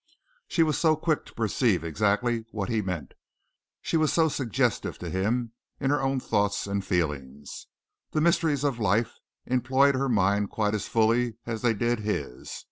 She 0.47 0.63
was 0.63 0.79
so 0.79 0.95
quick 0.95 1.25
to 1.25 1.33
perceive 1.35 1.83
exactly 1.83 2.45
what 2.49 2.69
he 2.69 2.81
meant. 2.81 3.13
She 3.83 3.97
was 3.97 4.11
so 4.11 4.29
suggestive 4.29 4.97
to 4.97 5.11
him 5.11 5.51
in 5.79 5.91
her 5.91 6.01
own 6.01 6.19
thoughts 6.19 6.65
and 6.65 6.83
feelings. 6.83 7.67
The 8.09 8.19
mysteries 8.19 8.63
of 8.63 8.79
life 8.79 9.19
employed 9.45 9.93
her 9.93 10.09
mind 10.09 10.49
quite 10.49 10.73
as 10.73 10.87
fully 10.87 11.35
as 11.45 11.61
they 11.61 11.75
did 11.75 11.99
his. 11.99 12.51